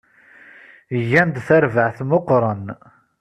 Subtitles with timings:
[1.09, 2.65] Gan-d tarbaɛt meqqren.